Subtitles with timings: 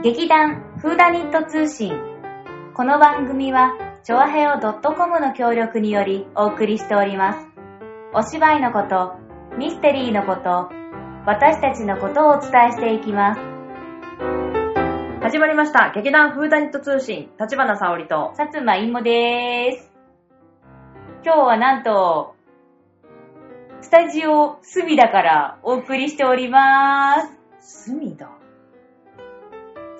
[0.00, 1.92] 劇団フーダニット通信。
[2.74, 3.72] この番組は、
[4.04, 7.48] ちょあへお .com の協力によりお送りしております。
[8.14, 9.16] お芝居のこと、
[9.58, 10.70] ミステリーのこと、
[11.26, 13.40] 私たちのことをお伝えしていきます。
[15.20, 15.90] 始まりました。
[15.92, 18.32] 劇団フーダニット通信、立花沙織と。
[18.36, 19.92] さつまいもでーす。
[21.24, 22.36] 今日はなんと、
[23.80, 27.16] スタジオ隅田からお送りしておりま
[27.58, 27.88] す。
[27.90, 28.37] 墨だ？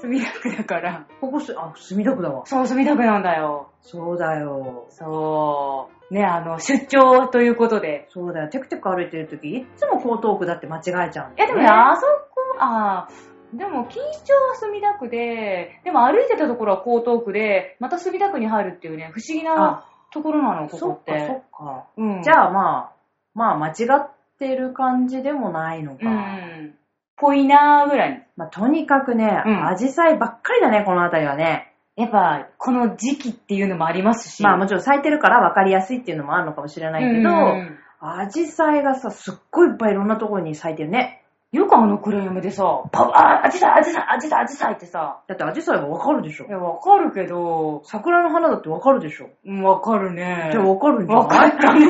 [0.00, 1.06] 墨田区だから。
[1.20, 2.46] ここす、あ、墨田区だわ。
[2.46, 3.70] そう、墨田区なんだよ。
[3.82, 4.86] そうだよ。
[4.90, 6.14] そう。
[6.14, 8.06] ね、あの、出張ということで。
[8.10, 8.48] そうだよ。
[8.48, 20.80] テクテク歩いてるとき、いっつも江東区だって間違えちゃうんいや、でもね、ねあそこ、あーでも、錦糸町は墨田区で、でも歩いてたところは江東区で、また墨田区に入るっていうね、不思議なところなの、ここっ。
[20.80, 21.86] そってか、そっか。
[21.96, 22.22] うん。
[22.22, 22.92] じゃあまあ、
[23.34, 26.06] まあ間違ってる感じでもないのか。
[26.06, 26.74] うん。
[27.20, 28.26] ぽいなーぐらい。
[28.36, 31.72] まあとにかくね、うんアジサイばっかりだね、この辺りはね。
[31.96, 34.42] やっぱ、この時期っていうのもありますし。
[34.42, 41.24] まあもちろん咲いてるから分かりやすいっていうのもあるのかもしれないけど、うんアジサイがさ、すっごいいっぱいいろんなところに咲いてるね。
[41.50, 46.50] よくあの暗闇でさ、パワー、あじさい、あじさい、あじさい、あじさいってさ、だってアジサイは分かるでしょい。
[46.50, 49.30] や、わかるけど、桜の花だって分かるでしょ。
[49.44, 50.50] うんわかるね。
[50.52, 51.24] じゃあ分かるんじゃない？
[51.24, 51.86] わかったね。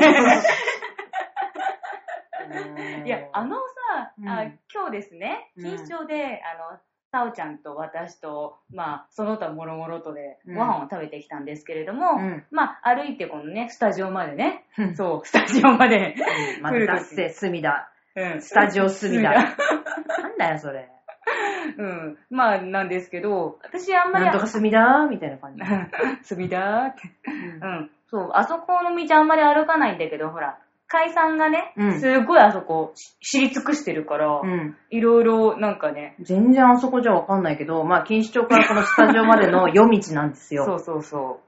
[3.01, 3.55] う んいや、あの
[3.99, 6.79] さ、うんあ今日ですね、うん錦糸町で、あの、
[7.11, 16.15] さおちゃんと私と、まあ、その他もろもろとでうんご飯を食べてきたんですけれども、うんまあ、歩いてこのね、スタジオまでね、うんそう、スタジオまで、
[16.61, 17.91] まず来る時脱線隅田。
[18.15, 19.31] うんスタジオ隅田。
[19.33, 20.89] なんだよ、それ。
[21.77, 22.17] うん。
[22.29, 25.07] まあ、なんですけど、私あんまり、なんとか隅田？
[25.09, 25.63] みたいな感じ。
[26.23, 27.01] 隅田って。
[27.27, 27.91] うん。
[28.07, 30.57] そう、あそこの道あんまり歩かないんだけど、ほら、
[30.89, 34.75] 海産がね、うんすごいあそこし知り尽くしてるから、うん。
[34.89, 40.65] いろいろなんかね、全然あそこじゃわかんないけど、まあ、錦糸町からこのスタジオまでの 夜道なんですよ。
[40.65, 41.39] そうそうそ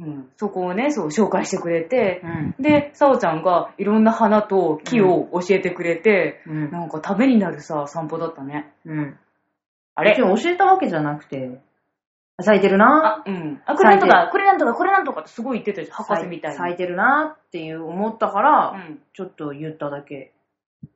[0.00, 0.04] う。
[0.04, 0.28] うん。
[0.36, 2.54] そこをね、そう、紹介してくれて、うん。
[2.58, 6.70] で、さおちゃんがいろんな花と木を教えてくれて、うん。
[6.72, 8.72] なんかためになるさ、散歩だったね。
[8.84, 9.18] うん。
[9.94, 10.16] あれ？
[10.16, 11.60] 教えたわけじゃなくて、
[12.42, 13.62] 咲いてるなあ、うん。
[13.66, 16.56] あ、これなんとか、これなんとか、これなんとかってすごい言ってたじゃん、博士みたいに。
[16.56, 19.02] 咲いてるなっていう思ったから、うん。
[19.12, 20.32] ちょっと言っただけ。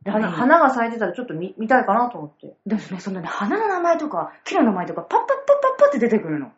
[0.05, 2.57] 何花花が咲いてたらちょっと見見たいかなと思って。
[2.67, 6.53] でもね、そんなね、花の名前とか、木の名前とか、パッパッパッパッパって出てくるの。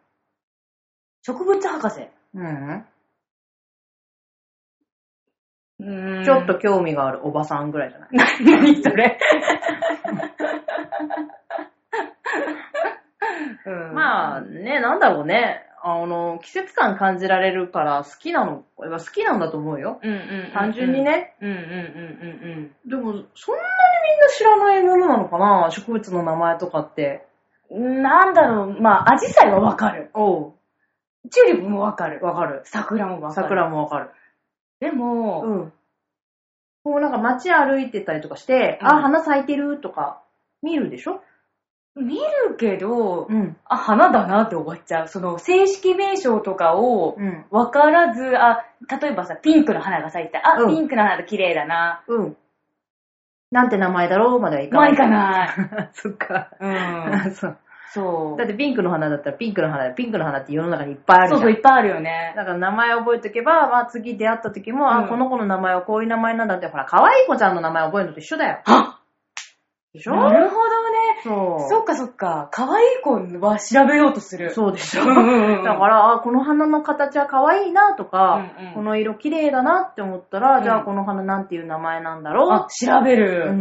[1.22, 2.08] 植物博士。
[2.34, 2.84] うん。
[5.78, 6.58] うーんちょっと。
[6.58, 8.10] 興味があるおばさんぐらいじゃない？
[8.44, 9.18] 何それ。
[13.66, 15.62] うんまあね、なんだろうね。
[15.82, 20.00] あの、季節感感じられるから好きなの、やっぱ好きなんだと思うよ。
[20.02, 20.52] うんうんうんうん。
[20.52, 21.02] 単純に。
[21.02, 21.34] ね。
[21.40, 23.24] うんうんうんでも、そんなに
[24.12, 27.26] みんな知らないものなのかな植物の名前とかって。
[27.70, 28.02] うんうん。
[28.02, 30.10] なんだろう、まあ、アジサイはわかる。
[30.14, 30.52] おう、
[31.30, 32.24] チューリップもわかる。
[32.24, 32.62] わかる。
[32.64, 33.34] 桜もわかる。
[33.34, 34.10] 桜もわかる。
[34.80, 35.72] でも、うん。
[36.84, 40.22] こうなんか街歩いてたりとかして、うんあ、花咲いてるとか、
[40.62, 41.20] 見るでしょ？
[41.96, 43.56] 見るけど、うん。
[43.64, 45.08] あ、花だなって終わっちゃう。
[45.08, 47.46] その、正式名称とかを、うん。
[47.50, 48.64] わからず、あ、
[49.00, 52.02] 例えばさ、ピンクの花が咲いて、あ、うんピンクの花綺麗だな。
[52.06, 52.36] うん。
[53.50, 54.92] なんて名前だろうまではいかない。
[54.92, 55.46] まあいかな
[55.86, 55.90] い。
[55.94, 56.50] そっか。
[56.60, 57.30] うん。
[57.32, 57.58] そう。
[57.94, 58.44] そうだ。
[58.44, 61.40] ってピンクの花だったらピンクの花で、ピンクの花って世の中にいっぱいあるじゃん。
[61.40, 62.34] そうそう、いっぱいあるよね。
[62.36, 68.58] だから名前覚えとけば、まあ次出会った時も、うんあ、この子の名前はこういう名前なんだって、ほら、可愛い子ちゃんの名前覚えるのと一緒だよ。
[68.66, 68.98] あ
[69.94, 70.14] でしょ？
[70.16, 70.56] なるほ。
[71.24, 71.68] そう。
[71.68, 72.48] そっかそっか。
[72.52, 74.50] 可愛い子は調べようとする。
[74.50, 75.04] そうでしょ。
[75.04, 83.16] だから、あ、この花の形は可愛いなとか、うんうんこの色綺麗だなって思ったら、うんじゃあこの花なんていう名前なんだろあ、調べう。
[83.16, 83.46] る。
[83.50, 83.52] う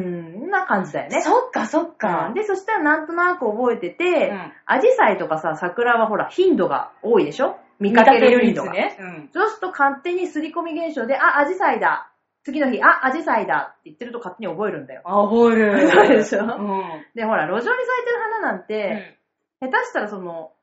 [0.48, 1.22] ん、な感じだよね。
[1.22, 2.34] そっかそっうかん。
[2.34, 7.58] で、そしたらなんとなく覚えてて、うんアジサイとかさ、桜はほら、頻度が多いでしょ？
[7.80, 8.72] 見かける頻度が。
[8.72, 8.96] ね。
[9.00, 9.30] うん。
[9.34, 12.10] そうすると勝手に刷り込み現象で、あ、アジサイだ。
[12.46, 15.02] 次の日、あ、アジサイだって言ってると勝手に覚えるんだよ。
[15.04, 15.90] あ、覚える。
[15.90, 16.40] そうでしょ？
[16.40, 16.48] うん。
[17.16, 19.18] で、ほら、路上に咲いてる花なんて、
[19.60, 20.54] 下手したらその、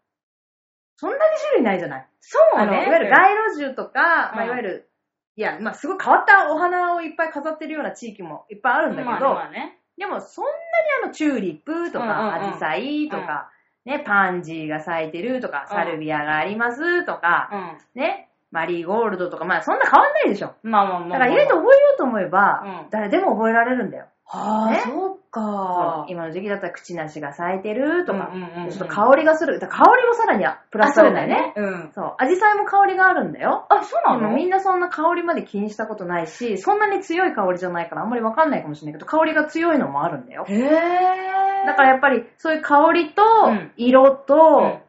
[0.96, 2.06] そんなに種類ないじゃない？
[2.20, 2.86] そうね。
[2.86, 4.88] いわゆる街路樹とか、うんまあ、いわゆる、
[5.36, 10.56] いや、まあ、すごい変わったお花をいっぱい飾ってるような地域もいっぱいあるんだけど、まあねでもそんなに
[11.04, 13.50] あの、チューリップとうんうんうんか、アジサイとか、
[13.84, 17.50] ね、パンジーが咲いてるとか、サルビアがありますとか、
[17.94, 20.54] ね、マリーゴールドとか、まあそんな変わんないでしょ。
[20.62, 20.70] うん。
[20.70, 21.18] まあまあまあまあ。
[21.18, 24.06] だから意外と覚えようと思えば、うん誰でも覚えられるんだよ。
[24.24, 24.80] はあ、ね？
[24.84, 26.06] そっか。
[26.08, 29.58] 今の時期だったら口なしが咲いてるとか、うんうんうんうんちょっと香りがする。
[29.58, 31.52] だ香りもさらにプラスされないね。
[31.56, 31.82] あそうだね。
[31.82, 31.90] うん。
[31.94, 32.14] そう。
[32.18, 33.66] アジサイも香りがあるんだよ。
[33.68, 34.34] あ、そうなの？
[34.36, 40.44] みんなそんな香りまで気にしたことないし、そんなに強い香りじゃないからあんまりわかんないかもしれないけど、香りが強いのもあるんだよ。
[40.48, 44.80] へぇだからやっぱりそういう香りとうん色うとん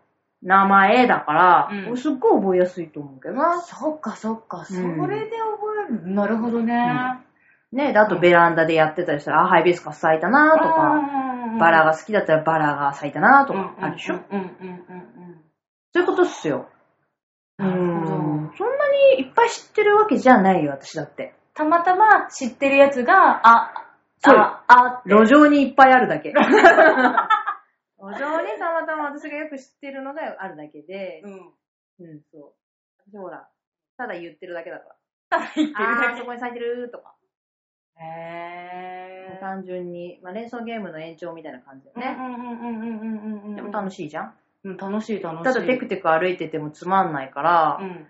[0.43, 3.61] 名前だから、うんすっごい覚えやすいと思うけどな。
[3.61, 6.13] そっかそっか、そうんれで覚える。
[6.13, 6.75] なるほどね。
[7.71, 11.01] ねで、あとベランダでやってたりしたら、あ、ハイビスカス咲いたなとか、
[11.59, 15.43] バラが好きだったらバラが咲いたなとかあるでしょ、うんうんうんうん
[15.95, 16.67] そういうことっすよ。
[17.57, 21.35] なるほどうんそんなにいっぱい知ってるわけじゃないよ、私だって。
[21.53, 23.73] たまたま知ってるやつが、あ、
[24.19, 25.09] そうあ、あって。
[25.09, 26.33] 路上にいっぱいあるだけ。
[28.03, 31.33] 路上にたまたま私がよく知ってるのがあるだけで、うん。
[31.99, 32.51] うん、そう。
[33.09, 33.47] 私ほら、
[33.97, 34.95] ただ言ってるだけだか
[35.29, 35.39] ら。
[35.55, 37.15] 言ってるあー、だそこに咲いてるとか。
[37.97, 38.03] け。
[38.03, 39.39] へー。
[39.39, 42.17] 単純に、まあ、連想ゲームの延長みたいな感じだよね。
[42.19, 43.55] うんうんうんうんうんうんうん。
[43.55, 44.33] でも楽しいじゃん。
[44.65, 45.43] うん、楽しい楽しい。
[45.43, 48.07] ただテクテク歩いててもつまんないから、うん。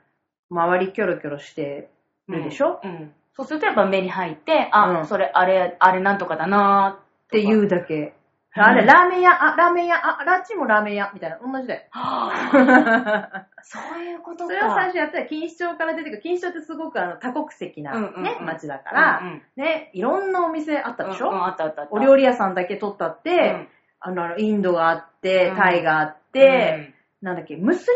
[0.50, 1.90] 周りキョロキョロして
[2.28, 2.90] るでしょ、うん。
[2.90, 8.14] うんそうするとやっぱ目に入って、あ、うんそれ、あれ、あれなんとかだなーっていうだけ。
[8.56, 8.64] うん。
[8.64, 11.82] あれ、ラーメン屋、あ、ラーメン屋、あ、ラッチもラーメン屋、みたいな、同じだよ。
[13.64, 14.54] そういうことか。
[14.54, 19.22] それを最初やったら、錦糸町から出てくる、錦糸町ってすごくあの多国籍な、ね、街だから、
[19.56, 21.88] ね、いろんなお店あったでしょ、あったあった。
[21.92, 23.68] お料理屋さんだけ取ったって、うん。
[24.06, 25.56] あの、インドがあってう、ん。
[25.56, 27.88] タイがあって、なんだっけ、ムス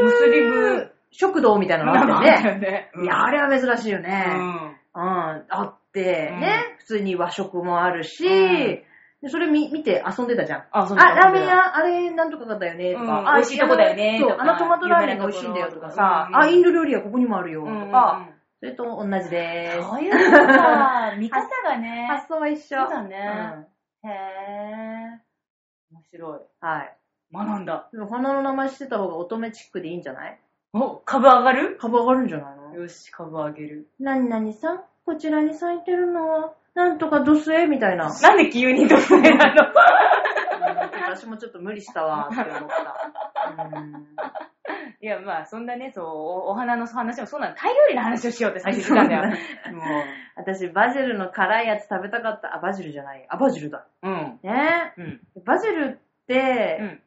[0.00, 2.60] リム、ムスリム食堂みたいなのがあったよね。
[2.60, 4.08] ねいや、あれは珍しいようね。
[4.10, 4.76] ん。
[4.94, 6.40] うん、あって、うん。
[6.40, 8.87] ね、普通に和食もあるし、うん
[9.20, 10.64] でそれ見見て遊んでたじゃん。
[10.70, 13.30] あ、そあ、ラーメン屋、あれ、なんとかだよね、とか。
[13.30, 16.28] あ、うん美味しいとこだよねそう、とかあのトマトラーメンが美味しいんだよ、とかさ。
[16.30, 18.28] うんあ、インド料理はここにもあるよ、うんとか。
[18.60, 19.88] それと同じでーす。
[19.88, 21.14] そういうことか。
[21.16, 22.06] 見方がね。
[22.10, 22.76] 発想は一緒。
[22.80, 23.66] そうだね
[24.04, 25.94] へぇー。
[25.94, 26.38] 面白い。
[26.38, 26.96] うんはい。
[27.32, 27.88] 学んだ。
[27.92, 30.40] でも花の名前してた方が乙女チックでいいんじゃない？
[30.72, 31.76] お、株上がる？
[31.80, 32.74] 株上がるんじゃないの？
[32.74, 33.88] よし、株上げる。
[34.00, 34.80] なになにさん？
[35.04, 38.08] こちらに咲いてるのは、なんとかドスエみたいな。
[38.20, 39.32] なんで急にどうせなの？
[39.32, 39.78] うん
[41.10, 43.74] 私もちょっと無理したわって思った。
[43.74, 44.06] うん
[45.00, 47.54] いや、まあ、そんなね、そう、おお花の話もそうなの。
[47.56, 49.22] タイ料理の話をしようって最初言ったんだよ。
[49.72, 49.82] も
[50.34, 52.56] 私、バジルの辛いやつ食べたかった。
[52.56, 53.24] あ、バジルじゃない。
[53.28, 53.86] あ、バジルだ。
[54.02, 54.08] う。
[54.08, 54.40] うん。
[54.42, 54.94] ね？
[54.96, 55.20] うん。
[55.44, 57.02] バジルって、うん。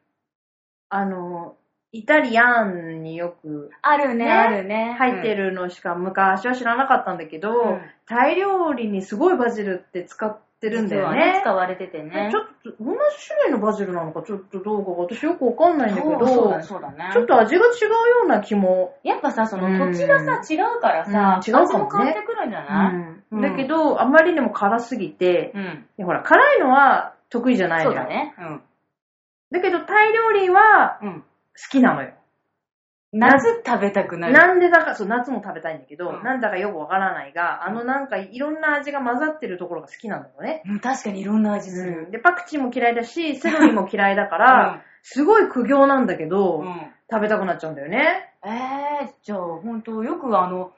[0.88, 1.56] あの、
[1.92, 4.96] イタリアンによくあるね、ねあるね。
[4.98, 11.40] 入ってるのしか昔は知らなかったんだけど、うんタイ料理にすごいバジルって使ってるんだよね。
[11.40, 12.28] 使われててね。
[12.30, 17.10] ちょっと、同じ種類のバジルなのかちょっとどうか私よくわかんないんだけど、そうだね、そうだね。
[17.14, 17.94] ちょっと味が違うよ
[18.24, 18.94] うな気も。
[19.02, 22.94] やっぱさ、そのうん土地がさ、違うからさ、うん違うかもね味も変わってくるんじゃない？
[23.30, 25.52] うんだけど、あまりにも辛すぎて、
[25.98, 26.04] うん。
[26.04, 27.96] ほら、辛いのは得意じゃないのよ。
[27.96, 28.34] そうだね。
[28.38, 28.62] うん。
[29.52, 31.24] だけど、タイ料理はうん。
[31.56, 32.14] 好きなのよ。
[33.12, 34.32] 夏食べたくなる。
[34.32, 40.62] なんでだか、そう、夏も食べたいんだけど、うんなんだかよくわからないが、あのなんかいろんな味が混ざってるところが好きなんだよね。
[40.66, 42.10] うん確かにいろんな味する。
[42.10, 46.66] で、パクチーも嫌いだし、セロリも嫌いだから、すごい苦行なんだけど、うん。
[46.66, 48.32] うん食べたくなっちゃうんだよね。
[48.42, 50.72] えー、じゃあほんと、よくあの、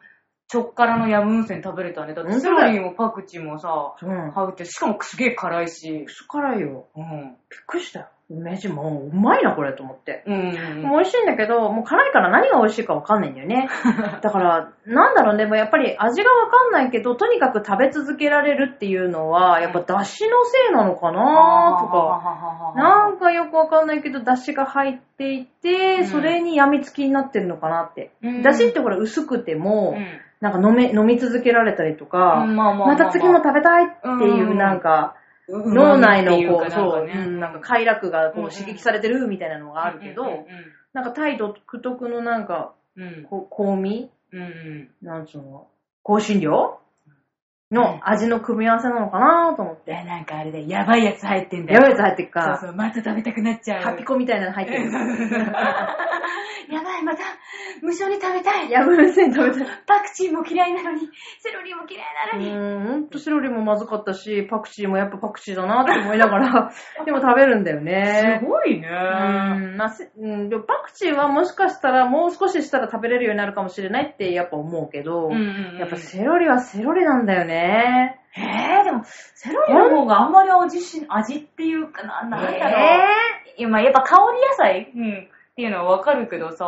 [0.48, 2.12] ちょっからのヤムウンセン食べれたね。
[2.12, 4.30] だって本当だよセロリもパクチーもさ、うん。
[4.32, 6.04] 入って、しかもすげえ辛いし。
[6.08, 6.88] 薄辛いよ。
[6.96, 7.36] うん。
[7.48, 8.06] びっくりしたよ。
[8.30, 10.22] めじもう、うまいな、これ、と思って。
[10.26, 10.82] うん。
[10.82, 13.68] もう美味しいんだけど、もう辛いから何が美味しいかわかんないんだよね。
[14.22, 28.10] だから、なんだろうね、でもやっぱり味がわかんないけど、とにかく食べ続けられるっていうのは、やっぱ出汁のせいなのかなとか、かなんかよくわかんないけど、出汁が入っていて、うんそれに病みつきになってるのかなって。
[28.22, 30.06] うん出汁ってほら薄くても、うん
[30.40, 40.46] なんか飲め、飲み続けられたりとか、うんまあまあまあまた次も食べたいっていううんなんか、うん脳内のこう、そう、なんか快楽がこう刺激されてるみたいなのがあるけど、うん
[40.94, 43.24] なんかタイ独特のなんか、うん。
[43.28, 44.10] こ香味？
[44.32, 44.90] うんうん。
[45.02, 45.66] なんつうの？
[46.04, 46.78] 香辛料？
[47.74, 49.90] の味の組み合わせなのかなと思って。
[49.90, 51.80] いや、なんかあれで、やばいやつ入ってんだよ。
[51.80, 52.58] やばいやつ入ってっか。
[52.60, 53.82] そうそう、また食べたくなっちゃう。
[53.82, 54.90] ハピコみたいなの入ってる。
[56.72, 57.22] やばい、また、
[57.82, 58.70] 無償に食べたい。
[58.70, 59.66] ヤムウンセン食べたい。
[59.86, 61.08] パクチーも嫌いなのに、
[61.40, 62.02] セロリも嫌い
[62.32, 62.50] なうのに。
[62.50, 66.72] ーん、ほんとセロリもまずかったし、パクチーもやっぱパクチーだなって思いながら、
[67.04, 68.40] でも食べるんだよね。
[68.40, 68.88] すごいね。
[68.88, 77.63] うーんまあせうん、でもパクチーはもしかしたらもう少ししたら食べれるようになるかもしれないってやっぱ思うけど、うんうんうんやっぱセロリはセロリなんだよね。
[78.36, 82.54] えー、でも、セロリの方があんまり味し、味っていうかな、なんだろう。
[82.54, 83.00] え
[83.56, 86.66] 今、やっぱ香り野菜、うん、っていうのはわかるけどさ、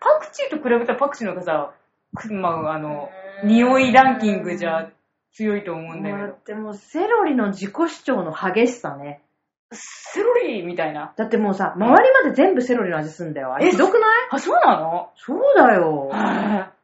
[0.00, 1.72] パクチーと比べたらパクチーの方がさ、
[2.14, 3.08] くまあ、あの、
[3.44, 4.90] 匂いランキングじゃ
[5.32, 6.36] 強いと思うんだけどもうだっ。
[6.38, 9.22] てもうセロリの自己主張の激しさね。
[9.70, 11.12] セロリみたいな？
[11.16, 13.54] だってもうさ、周りまで全部セロリの味すんだよ。
[13.54, 14.28] あれえひどくない？
[14.30, 15.10] あ、そうなの？
[15.16, 16.10] そうだよ。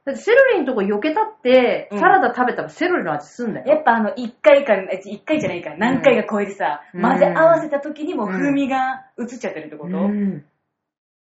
[0.04, 3.66] だってセロリのとこ避けたって、うんサラダ食べたらセロリの味すんだよ。
[3.66, 10.44] やっぱあの、一回か、え一回じゃないから、何回か超えてさ、うん混ぜ合わせた時にも風味が移っちゃってるってこと、うん。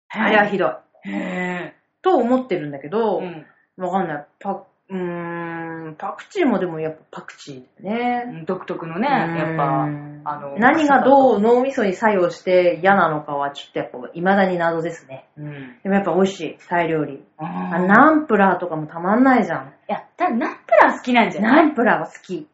[0.08, 1.08] あれはひどい。
[1.10, 3.46] へと思ってるんだけぇど、うん
[3.76, 4.26] わかんない。
[4.40, 8.44] パ、うーん、パクチーもでもやっぱパクチーだよね。
[8.46, 9.84] 独特のね、やっぱ、
[10.30, 15.26] あの、何がどう脳みそに作用して嫌なのかはちょっとやっぱ未だに謎ですね。
[15.36, 15.78] う、うん。
[15.82, 17.24] でもやっぱ美味しい、タイ料理。
[17.38, 19.66] ああナンプラーとかもたまんないじゃん。
[19.88, 21.66] いや、たナンプラー好きなんじゃない？
[21.66, 22.46] ナンプラーは好き。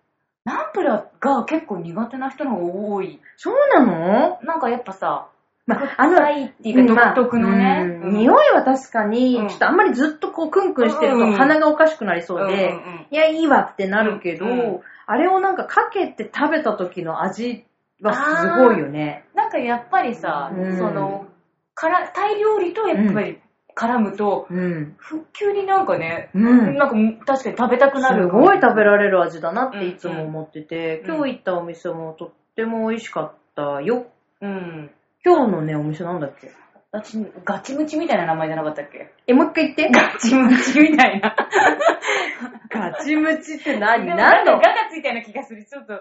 [0.44, 3.20] ナンプラーが結構苦手な人の方が多い。
[3.36, 4.38] そうなの？
[4.42, 5.28] なんかやっぱさ、
[5.66, 7.82] まあ、あの、臭いっていうか独特のね。
[7.82, 17.64] うんうん匂いは確かに、うんちょっとあんまりずっとこうクンクンしてるうんと鼻がおかしくなりそうで、うんうんうんいや、いいわってなるけど、うんうんあれをなんかかけて食べた時の味
[18.00, 19.24] はすごいよね。
[19.34, 21.26] なんかやっぱりさ、うんその、
[21.74, 23.38] から、タイ料理とやっぱり
[23.74, 24.94] 絡むと、うん。
[24.98, 28.24] 復旧になんかね、うんなんか確かに食べたくなる。
[28.24, 34.06] すごい食べられる味だなっていつも思ってて、うん今日行ったお店もとっても美味しかったよ。
[34.40, 34.90] うん。
[35.24, 36.50] 今日のね、お店なんだっけ？
[36.90, 39.12] 私、ガチムチみたいな名前じゃなかったっけ？
[39.26, 39.90] え、もう一回言って。
[39.90, 41.34] ガチムチみたいな。
[42.70, 44.04] ガチムチって何？
[44.04, 45.64] でも何のなんかガがついたような気がする。
[45.64, 46.00] ちょっと、あ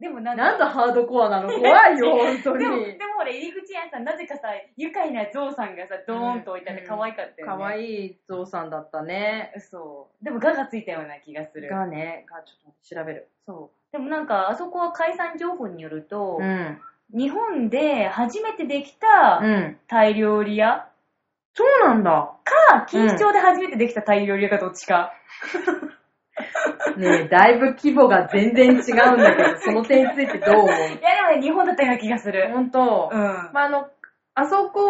[0.00, 0.42] でもなんか。
[0.42, 1.48] なんだハードコアなの？
[1.48, 2.58] 怖いよ、 本当に。
[2.58, 7.52] でも、でもほら、入り口やさん、なぜかさ、愉快なゾウさんがさ、ドーンと置いてあって可愛かったよね。
[7.52, 9.52] かわいいゾウさんだったね。
[9.58, 10.24] そう。
[10.24, 11.68] でも、ガがついたような気がする。
[11.68, 13.28] がね、がちょっと調べる。
[13.46, 13.92] そう。
[13.92, 16.80] でもなんか、あそこは海産情報によると、うん。
[17.12, 19.78] 日本で初めてできたうん。
[19.88, 20.86] タイ料理屋？
[21.54, 22.32] そうなんだ。
[22.44, 25.12] か、錦糸町で初めてできたタイ料理屋かどっちか。
[26.96, 30.70] ねえ、だいぶ規模が全然違うんだけど、 その点についてどう思う？
[30.70, 32.50] いや、でもね、日本だったような気がする。
[32.52, 33.20] 本当、うん。
[33.52, 33.88] まあ、あの、
[34.34, 34.80] あそこ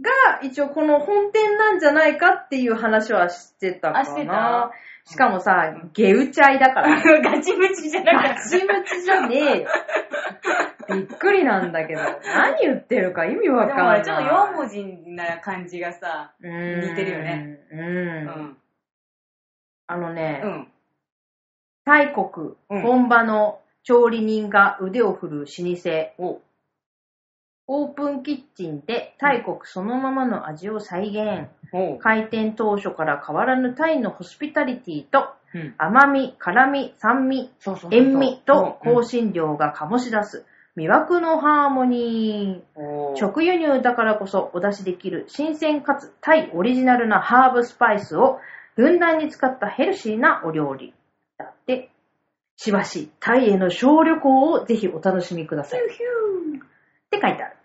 [0.00, 4.00] が一応この本店なんじゃないかっていう話はしてたかな。
[4.00, 4.72] あしてた
[5.04, 6.96] しかもさ、ゲウチャイだから。
[7.20, 8.34] ガチムチじゃなかった。
[8.34, 9.68] ガチムチじゃねえよ。
[10.88, 12.00] びっくりなんだけど。
[12.00, 14.02] 何言ってるか意味わでかんない。
[14.02, 17.60] ちょっと4文字な感じがさ、うん似てるよね。
[17.70, 17.76] う。
[17.76, 18.56] うんん。
[19.88, 20.68] あのね、うん。
[21.84, 26.40] タイ国うん本場の調理人が腕を振る老舗、お
[27.66, 31.48] オープンキッチンでタイ国そのままの味を再現。
[31.72, 35.74] お開店当初から変わらぬタイのホスピタリティとうん。
[35.78, 42.80] 甘み、辛み、酸味、そうそうそう塩味とうん香辛料が醸し出す魅惑のハーモニー。
[42.80, 48.38] お直輸入だからこそお出しできる新鮮かつタイオリジナルなハーブスパイスを
[48.74, 50.94] ふんだんに使ったヘルシーなお料理。
[51.36, 51.90] だって、
[52.56, 55.80] しばしタイへの小旅行をぜひお楽しみください。
[57.16, 57.56] って書いてある。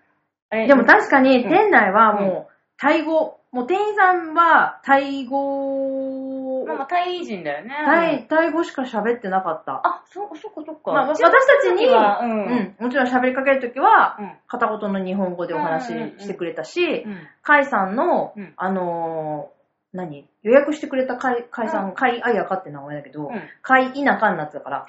[0.51, 7.73] えでも確かにうん店内はもうタイ語、もう店員さんはタイ語、まあまあ、タイ人だよね。
[7.85, 9.81] タイ、タイ語しか喋ってなかった。
[9.83, 10.91] あ、そ、そっかそっか。
[10.91, 14.31] まあ、私たちに、はうんうん、もちろん喋りかけるときは、うん。
[14.47, 17.17] 片言の日本語でお話ししてくれたし、うん。
[17.41, 19.56] カイさんの、うんあのー
[19.97, 20.29] 何？
[20.43, 21.93] 予約してくれたカイカイさ、うん。
[21.93, 23.41] カイアヤカって名前だけど、うん。
[23.61, 24.85] カイ田舎になってたから、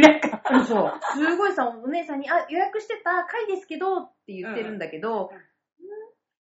[0.00, 0.92] なんか、うんそう。
[1.14, 5.36] すごいさ、お姉さんに、あ、予約してたカイですけどって言ってるんだけど、うん。
[5.36, 5.40] ん。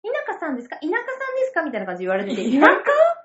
[0.03, 0.77] 田舎さんですか？
[0.77, 0.99] 田舎さん
[1.35, 1.63] ですか？
[1.63, 2.67] みたいな感じで言われてて、田舎？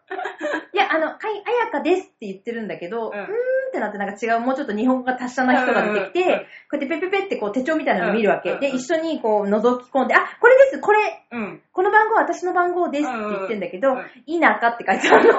[0.73, 3.29] いや、あの、カイアヤカですって言ってるんだけど、ううんーんっ
[3.73, 8.51] てなってなんか違う、もうちょっと日本語が達者な人が出てきて、うんうんうんこうやってペペペってこう手帳みたいなのを見るわけ。
[8.51, 11.63] で、うんうんうん一緒にこう覗き込んで、あ、これです、これ、うん。
[11.73, 15.39] この番号は私の番号ですって言ってんだけど、うんうん田舎って書いてあるの。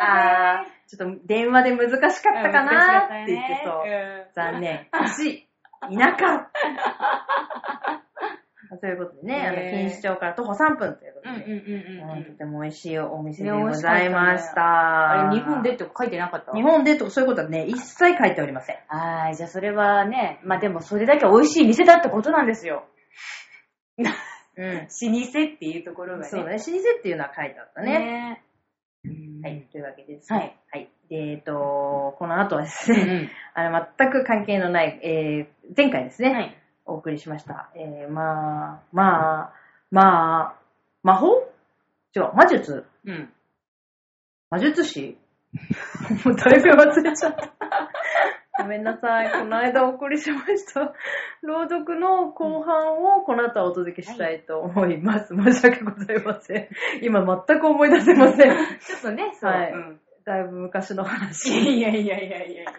[0.00, 3.84] あー、ちょっと電話で難しかったかなって言ってそう。
[4.34, 4.88] 残念。
[4.92, 5.48] 惜しい。
[5.96, 6.16] 田
[8.68, 15.28] 舎ということでね、あの、ね錦糸町から徒歩3分ということで、うんうんうんとても美味しいお店でねございました。
[15.28, 16.52] あれ、日本でって書いてなかった？
[16.52, 18.76] 日本でとかそういうことはね、一切書いておりません。
[18.88, 22.84] はい、じゃあそれはね、まあでもそれだけ美味しい店だってことなんですよ。
[23.98, 24.04] うん。
[24.04, 26.28] 老舗っていうところがね。
[26.28, 27.98] そうだね、老舗っていうのは書いてあったね。
[27.98, 28.42] ね。
[29.42, 30.56] はい、というわけです、はい。
[30.72, 30.90] はい。
[31.08, 33.30] で、えっと、この後はですね、うんうん。
[33.54, 36.56] あの、全く関係のない、えー、前回ですね、はい。
[36.88, 37.70] お送りしました。
[37.74, 39.52] えー、まあ、まあ、
[39.90, 40.54] まあ、
[41.02, 41.28] 魔法？
[42.16, 42.84] 違う、魔術？
[43.04, 43.32] うん。
[44.50, 45.16] 魔術師？
[46.24, 47.52] もうだいぶ忘れちゃった。
[48.60, 49.30] ごめんなさい。
[49.30, 50.92] この間お送りしました。
[51.42, 55.34] 朗読の後半をこの後お届けしたいと思います。
[55.34, 56.68] 申し訳ございません。
[57.02, 58.56] 今全く思い出せません。
[58.80, 59.52] ちょっとね、そう。
[59.52, 61.48] はいうんだいぶ昔の話。
[61.48, 62.70] いやいやいやいやいや。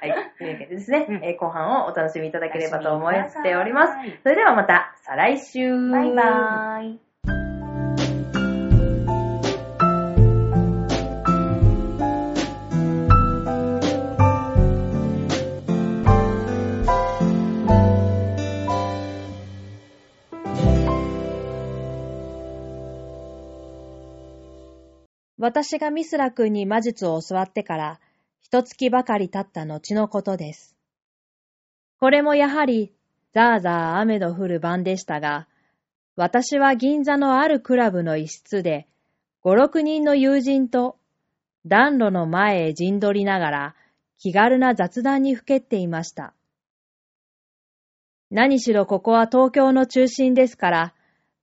[0.00, 0.32] はい。
[0.38, 3.12] というわけでですね、うんえー後半をお楽しみいただければと思っ
[3.42, 3.92] ております。
[3.92, 5.90] はいそれではまた、再来週。
[5.90, 7.03] バイバーイ。
[25.44, 28.00] 私がミスラ君に魔術を教わってから
[28.40, 30.74] 一月ばかり経った後のことです。
[32.00, 32.94] これもやはり
[33.34, 35.46] ザーザー雨の降る晩でしたが、
[36.16, 38.88] 私は銀座のあるクラブの一室で、
[39.42, 40.96] 五六人の友人と
[41.66, 43.74] 暖炉の前へ陣取りながら
[44.16, 46.32] 気軽な雑談にふけっていました。
[48.30, 50.94] 何しろここは東京の中心ですから、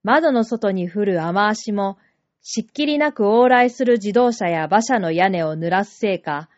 [0.01, 2.00] 窓の外に降る雨足も、
[2.44, 6.50] しっきりなく往来する自動車や馬車の屋根を濡らすせいか、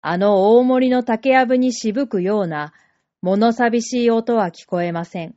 [0.00, 2.72] あの大森の竹やぶにしぶくような
[3.22, 5.34] 物寂しい音は聞こえません。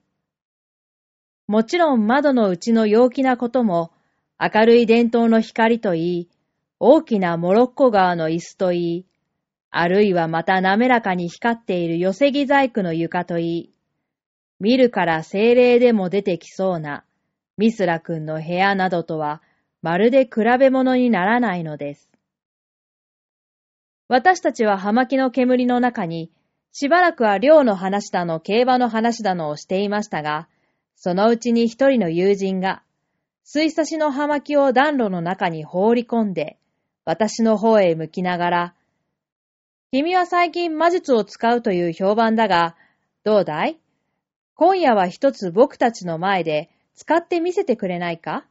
[1.47, 3.91] もちろん窓の内の陽気なことも、
[4.39, 6.29] 明るい伝統の光といい、
[6.79, 9.05] 大きなモロッコ川の椅子といい、
[9.69, 13.73] あるいはまた滑らかに光っている寄せ木細工の床といい、
[14.59, 17.03] 見るから精霊でも出てきそうな
[17.57, 19.41] ミスラ君の部屋などとは
[19.83, 22.09] まるで比べ物にならないのです。
[24.07, 26.31] 私たちは葉巻の煙の中に
[26.75, 30.49] しばらくは寮の話だの、競馬の話だのをしていましたが、
[30.95, 32.81] そのうちに一人の友人が、
[33.43, 36.57] 水差しの葉巻を暖炉の中に放り込んで、
[37.05, 38.75] 私の方へ向きながら、
[39.91, 42.75] 君は最近魔術を使うという評判だが、
[43.23, 43.77] どうだい?
[44.55, 48.47] 今夜は一つ僕たちの前で使ってみせてくれないか?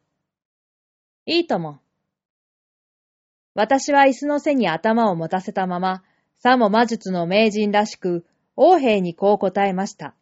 [1.27, 1.79] いいとも。
[3.55, 6.03] 私は椅子の背に頭を持たせたまま、
[6.39, 8.27] さも魔術の名人らしく、
[8.57, 10.15] 王兵にこう答えました。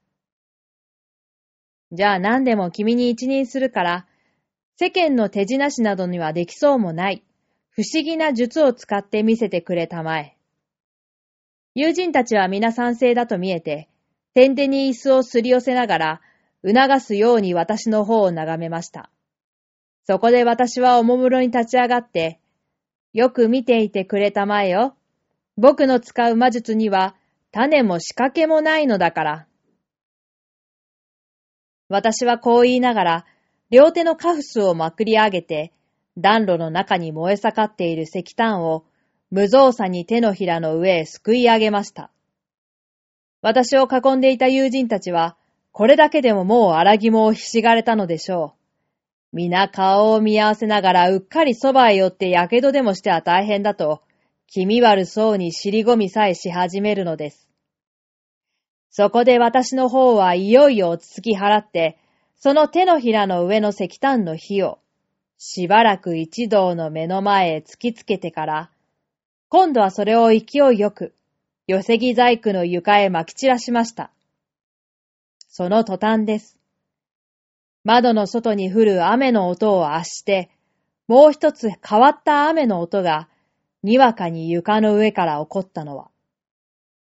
[1.93, 4.07] じゃあ何でも君に一任するから、
[4.77, 7.25] 世間の手品師などにはできそうもない、
[7.71, 10.37] 不思議な術を使ってみせてくれたまえ。
[11.75, 13.89] 友人たちは皆賛成だと見えて、
[14.35, 16.21] 天手に椅子をすり寄せながら、
[16.65, 19.11] 促すように私の方を眺めました。
[20.11, 22.41] そこで私はおもむろに立ち上がって、
[23.13, 24.97] よく見ていてくれたまえよ。
[25.57, 27.15] 僕の使う魔術には
[27.53, 29.47] 種も仕掛けもないのだから。
[31.89, 33.27] 私はこう言いながら、
[33.71, 35.73] 両手のカフスをまくり上げて、
[36.19, 38.85] 暖炉の中に燃え盛っている石炭を
[39.31, 42.11] 無造作に手のひらの上へすくい上げました。
[43.43, 45.37] 私を囲んでいた友人たちは、
[45.71, 48.60] これだけでももう荒肝をひしがれたのでしょう。
[49.33, 54.03] 皆顔を見合わせながらうっかりそばへ寄って火傷でもしては大変だと、
[54.49, 57.49] 気味悪そうに尻込みさえし始めるのです。
[58.91, 61.97] そこで私の方はいよいよ落ち着き払って、
[62.37, 64.81] その手のひらの上の石炭の火を、
[65.39, 68.71] しばらく一同の目の前へ突きつけてから、
[69.49, 71.15] 今度はそれを勢いよく、
[71.69, 74.11] 寄せ木細工の床へ撒き散らしました。
[75.49, 76.60] その途端です。
[77.85, 80.51] 窓の外に降る雨の音を圧して、
[81.09, 83.29] もう一つ変わった雨の音が
[83.83, 86.11] にわかに床の上から起こったのは。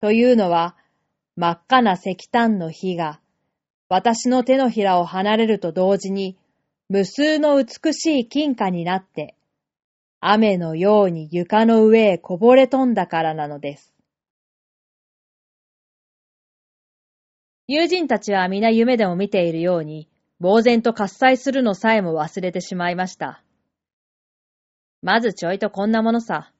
[0.00, 0.76] というのは、
[1.36, 3.20] 真っ赤な石炭の火が、
[3.88, 6.36] 私の手のひらを離れると同時に、
[6.88, 9.36] 無数の美しい金貨になって、
[10.20, 13.94] 雨のように床の上へこぼれ飛んだからなのです。
[17.66, 20.08] 友人たちは皆夢でも見ているように、
[20.44, 23.42] 呆然と喝采するのさえも忘れてしまいました。
[25.00, 26.52] まずちょいとこんなものさ。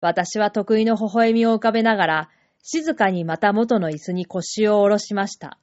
[0.00, 2.30] 私は得意の微笑みを浮かべながら、
[2.62, 5.58] 静かにまた元の椅子に腰を下ろしました。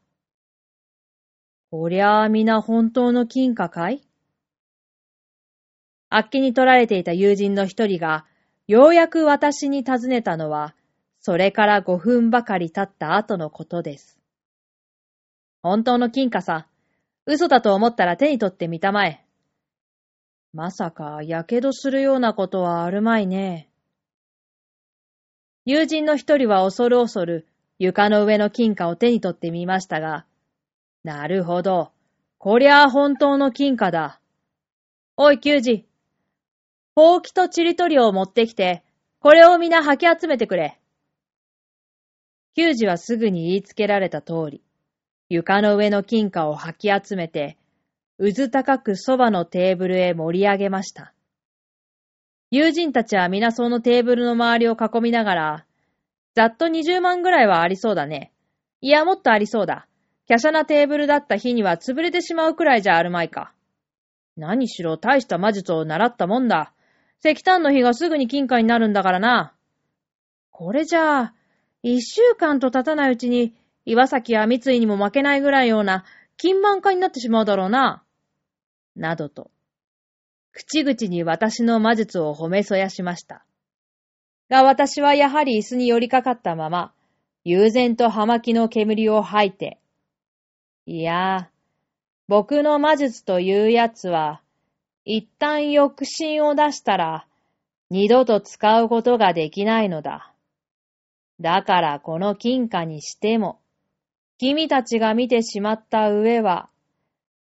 [1.72, 4.02] こりゃあ皆本当の金貨かい？
[6.10, 8.26] あっけに取られていた友人の一人が、
[8.68, 10.76] ようやく私に尋ねたのは、
[11.22, 14.18] それから五分ばかり経った後のことです。
[15.62, 16.69] 本当の金貨さ。
[17.32, 19.24] 嘘だと思ったら手に取ってみたまえ。
[20.52, 23.70] まさか、やけどするようなことはあるまいね。
[25.64, 30.26] 友人の一人は恐る恐る床の上の金貨を手に取ってみましたが、
[31.04, 31.92] なるほど。
[32.40, 34.20] こりゃあ本当の金貨だ。
[35.16, 35.86] おい、球児。
[36.96, 38.84] ほうきとちりとりを持ってきて、
[39.20, 40.80] これを皆吐き集めてくれ。
[42.56, 44.64] 球児はすぐに言いつけられた通り、
[45.30, 47.58] 床の上の金貨を吐き集めて、
[48.18, 51.14] うず高くそばのテーブルへ盛り上げました。
[52.52, 55.66] 友人たちは皆そのテーブルの周りを囲みながら、
[56.34, 58.32] ざっと20万ぐらいはありそうだね。
[58.82, 59.88] いや、もっとありそうだ。
[60.28, 63.54] 華奢なテーブルだった日には潰れてしまうくらいじゃあるまいか。
[64.36, 66.74] 何しろ大した魔術を習ったもんだ。
[67.24, 69.54] 石炭の日がすぐに金貨になるんだからな。
[70.50, 71.34] これじゃあ、
[71.84, 73.54] 一週間と経たないうちに、
[73.90, 76.06] 岩崎や三井にも負けないぐらいような
[76.38, 78.04] 金満化になってしまうだろうな。
[78.96, 79.50] などと。
[80.52, 83.44] 口々に私の魔術を褒めそやしました。
[84.48, 86.94] が私はやはり椅子に寄りかかったまま、
[87.44, 89.80] 悠然と葉巻の煙を吐いて、
[90.86, 91.50] いや、
[92.28, 94.44] 僕の魔術というやつは、
[95.04, 97.26] 一旦抑止を出したら、
[97.90, 100.32] 二度と使うことができないのだ。
[101.40, 103.60] だからこの金貨にしても、
[104.40, 106.70] 君たちが見てしまった上は、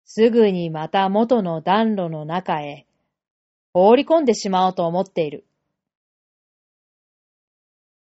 [0.05, 2.87] すぐにまた元の暖炉の中へ
[3.73, 5.45] 放り込んでしまおうと思っている。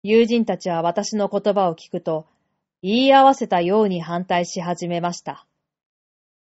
[0.03, 2.25] 友人たちは私の言葉を聞くと、
[2.81, 5.45] 言い合わせたように反対し始めました。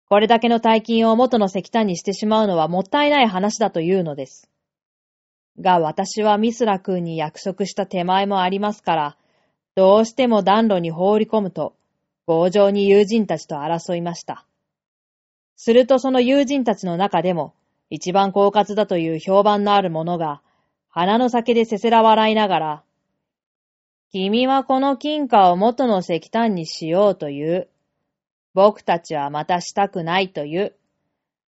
[0.09, 4.49] これだけの大金を元の石炭にしてしまうのはもったいない話だというのです。
[5.59, 9.17] が私はミスラ君に約束した手前もありますから、
[9.75, 11.75] どうしても暖炉に放り込むと、
[12.31, 14.47] 強情に友人たちと争いました。
[15.57, 17.55] するとその友人たちの中でも、
[17.91, 20.41] 一番狡猾だという評判のある者が、
[20.91, 22.83] 鼻の先でせせら笑いながら、
[24.13, 27.69] 君はこの金貨を元の石炭にしようという。
[28.55, 30.77] 僕たちはまたしたくないという。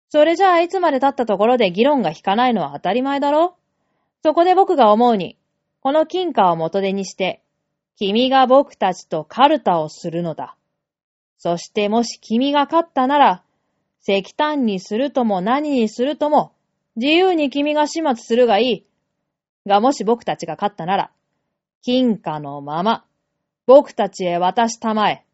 [0.09, 3.55] それじゃあいつまで経ったところで議論が引かないのは当たり前だろ
[4.23, 5.37] そこで僕が思うに、
[5.83, 7.43] この金貨を元手にして、
[7.97, 10.57] 君が僕たちとカルタをするのだ。
[11.43, 13.43] そしてもし君が勝ったなら、
[14.07, 16.53] 石炭にするとも何にするとも、
[16.97, 18.87] 自由に君が始末するがいい。
[19.67, 21.11] がもし僕たちが勝ったなら、
[21.81, 23.07] 金貨のまま、
[23.65, 25.25] 僕たちへ渡したまえ。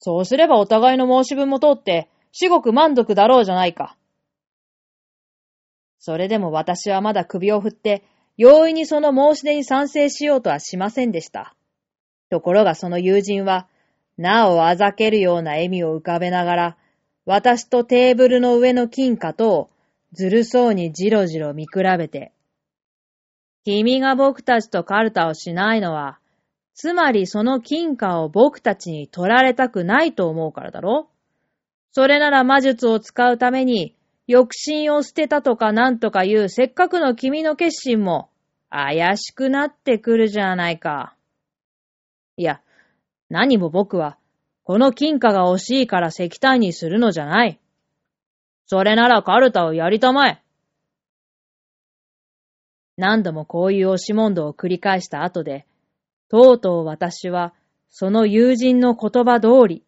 [0.00, 3.96] そうすればお互いの申し分も通って、至極満足だろうじゃないか。
[6.00, 8.02] それでも私はまだ首を振って、
[8.36, 11.54] 容易にその申し出に賛成しようとはしませんでした。
[12.30, 13.68] ところがその友人は、
[14.16, 16.76] なおあざけるような笑みを浮かべながら、
[17.26, 19.70] 私とテーブルの上の金貨と、
[20.12, 22.32] ずるそうにじろじろ見比べて、
[23.64, 26.18] 君が僕たちとカルタをしないのは、
[26.74, 31.08] つまりその金貨を僕たちに取られたくないと思うからだろ
[31.92, 33.94] それなら魔術を使うために、
[34.26, 38.30] 抑心を捨てたとかなんとかいうせっかくの君の決心も
[38.70, 41.14] 怪しくなってくるじゃないか。
[42.36, 42.60] いや、
[43.30, 44.18] 何も僕は、
[44.64, 47.60] この金貨が欲しいから石炭にするのじゃない。
[48.66, 50.42] それならカルタをやりたまえ。
[52.96, 55.66] 何度もこういう押し問答を繰り返した後で、
[56.28, 57.52] とうとう私は、
[57.90, 59.84] その友人の言葉通り、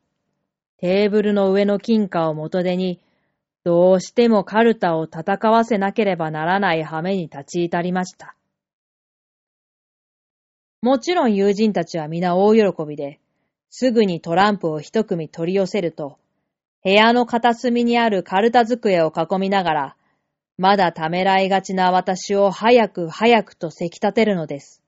[0.79, 3.01] テーブルの上の金貨を元手に、
[3.65, 8.37] どうしてもカルタを戦わせなければならない羽目に立ち至りました。
[10.83, 13.19] もちろん友人たちは皆大喜びで、
[13.71, 16.19] すぐにトランプを一組取り寄せると、
[16.85, 19.97] 部屋の片隅にあるカルタ机を囲みながら、
[20.59, 24.83] まだためらいがちな私を早く早くとせき立てるのです。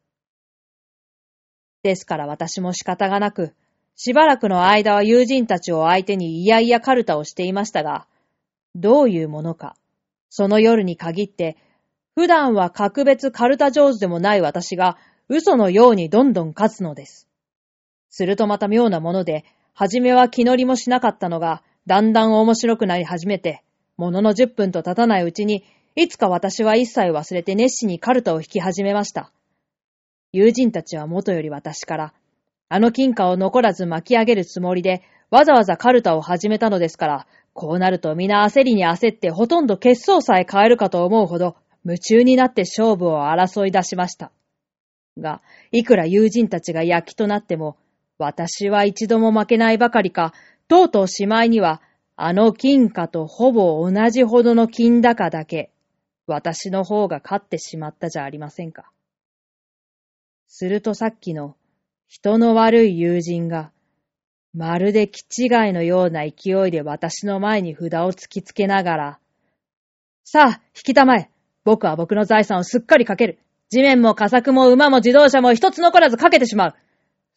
[1.82, 3.54] ですから私も仕方がなく、
[3.96, 8.06] しばらくの間は友人たちを相手にいやいやカルタをしていましたが、
[8.74, 9.76] どういうものか、
[10.30, 11.56] その夜に限って、
[12.14, 17.27] 普段は格別カルタ上手でもない私が嘘のようにどんどん勝つのです。
[18.10, 19.44] するとまた妙なもので、
[19.74, 23.62] はじめは気乗りもしなかったのが、だんだん面白くなり始めて、
[23.96, 25.64] ものの10分と経たないうちに、
[25.96, 29.32] いつか私は一切忘れて熱心にカルタを弾き始めました。
[30.32, 32.14] 友人たちは元より私から、
[32.68, 44.30] あの金貨を残らず巻き上げるつもりで、わざわざカルタを始めたのですから、こうなると皆焦りに焦ってほとんど決闘さえ変えるかと思うほど、夢中になって勝負を争い出しました。
[45.16, 45.42] が、
[45.72, 47.76] いくら友人たちが焼きとなっても、
[48.18, 50.34] 私は一度も負けないばかりか、
[50.66, 51.80] とうとうしまいには
[52.16, 55.70] あの金貨とほぼ同じほどの金高だけ、
[56.26, 58.90] 私の方が勝ってしまったじゃありませんか。
[60.48, 61.56] するとさっきの
[62.08, 63.70] 人の悪い友人が、
[64.52, 69.18] まるで気違いのような勢いで私の前に札を突きつけながら、
[70.24, 71.30] さあ、引きたまえ。
[71.64, 73.38] 僕は僕の財産をすっかりかける。
[73.70, 76.74] 地面も佳作も馬も自動車も一つ残らずかけてしまう。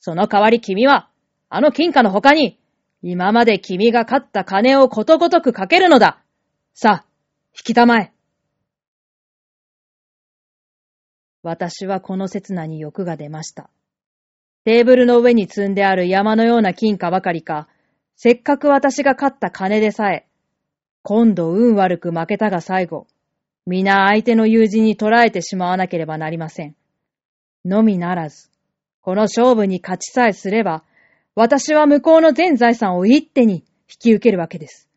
[0.02, 1.08] その代わり君は、
[1.48, 2.60] あの金貨の他に、
[3.04, 6.22] 今まで君が勝った金をことごとくかけるのだ。
[6.74, 7.06] さあ、
[7.54, 8.12] 引きたまえ。
[11.44, 13.70] 私はこの刹那に欲が出ました。
[14.66, 17.68] テーブルの上に積んである山のような金貨ばかりか、
[18.16, 20.28] せっかく私が勝った金でさえ、
[21.04, 23.08] 今度運悪く負けたが最後、
[23.66, 26.76] 皆相手の友人に捕らえてしまわなければなりません。
[27.66, 28.51] のみならず、
[29.02, 30.84] この勝負に勝ちさえすれば、
[31.36, 34.90] 私は向こうの全財産を一手に引き受けるわけです。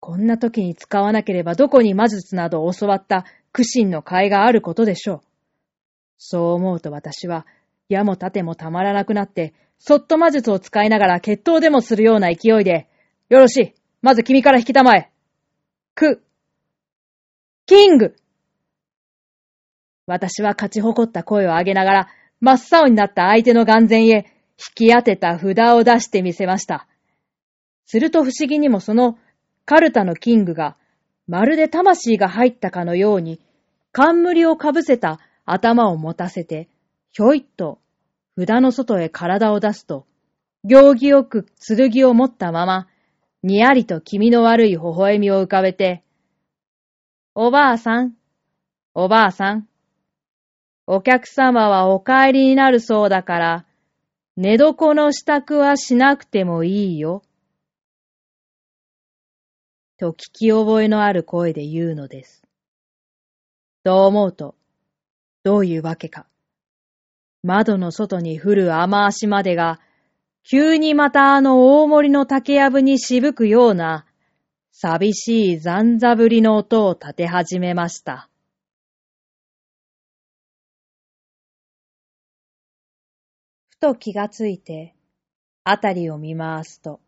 [0.00, 5.20] こんな時に使わなければどこに魔術などを教わった苦心の甲斐があることでしょう。
[6.18, 7.46] そう思うと私は、
[7.88, 12.88] 矢も盾もたまらなくなって、そっと魔術を使いながら決闘でもするような勢いで、
[13.28, 13.74] よろしい。
[14.02, 15.10] まず君から引きたまえ。
[15.94, 16.22] く、
[17.66, 18.16] キング
[20.06, 22.08] 私は勝ち誇った声を上げながら、
[22.40, 24.26] 真っ青になった相手の眼前へ
[24.58, 26.86] 引き当てた札を出してみせました。
[27.86, 29.18] すると不思議にもその
[29.64, 30.76] カルタのキングが、
[31.26, 33.40] まるで魂が入ったかのように、
[33.92, 36.68] 冠をかぶせた頭を持たせて、
[37.12, 37.78] ひょいっと
[38.38, 40.06] 札の外へ体を出すと、
[40.64, 42.88] 行儀よく剣を持ったまま、
[43.42, 46.02] にやりと気味の悪い微笑みを浮かべて、
[47.34, 48.14] おばあさん、
[48.94, 49.68] おばあさん、
[50.90, 53.66] お客様はお帰りになるそうだから、
[54.38, 57.22] 寝床の支度はしなくてもいいよ。
[59.98, 62.42] と聞き覚えのある声で言うのです。
[63.84, 64.54] と思うと、
[65.44, 66.26] どういうわけか。
[67.42, 69.80] 窓の外に降る雨足までが、
[70.42, 74.06] 急にまたあの大森の竹やぶにしぶくような、
[74.72, 78.30] 寂しい残座ぶりの音を立て始めました。
[83.78, 84.96] ふと気がついて、
[85.62, 86.98] あたりを見回すと、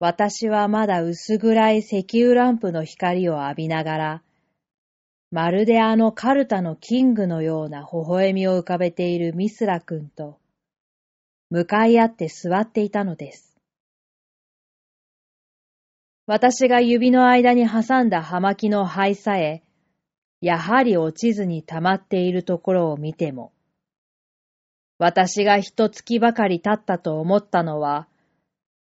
[0.00, 4.22] 私はまだ薄暗い石油ランプの光を浴びながら、
[5.30, 10.40] まるであのカルタのキングのような微笑みを浮かべているミスラ君と、
[11.50, 13.56] 向かい合って座っていたのです。
[16.26, 19.62] 私が指の間に挟んだ葉巻の灰さえ、
[20.40, 23.52] やはり落ちずに溜まっているところを見ても、
[24.98, 28.08] 私が一月ばかり経ったと思ったのは、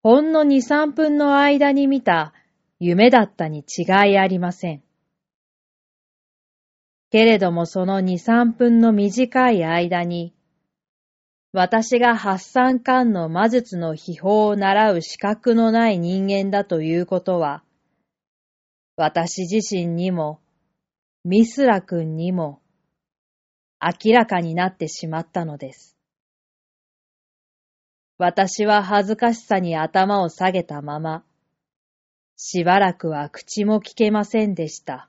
[0.03, 2.33] ほんの二三分の間に見た
[2.79, 4.83] 夢だったに違いありません。
[7.11, 10.35] けれどもその二三分の短い間に、
[11.53, 17.63] 私が発散感の魔術の秘宝を習う資格のない人間だということは、
[18.97, 20.41] 私自身にも、
[21.25, 22.61] ミスラ君にも、
[23.81, 25.94] 明らかになってしまったのです。
[28.17, 31.25] 私は恥ずかしさに頭を下げたまま、
[32.37, 35.09] しばらくは口も聞けませんでした。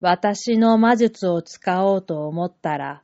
[0.00, 3.02] 私の魔術を使おうと思ったら、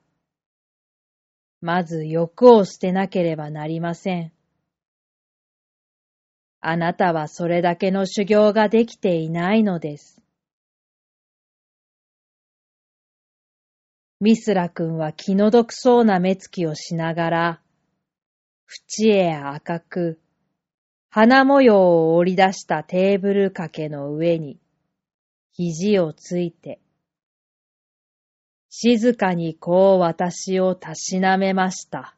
[1.61, 4.33] まず欲を捨てなければなりません。
[6.61, 10.18] あなたはそれだけの修行ができていないのです。
[14.21, 17.61] ミスラ君は気の毒そうな目つきをしながら、
[18.99, 20.21] 縁へ赤く、
[21.09, 24.59] 花模様を織り出したテーブル掛けの上に、
[25.53, 26.81] 肘をついて、
[28.71, 32.18] 静かにこう私をたしなめました。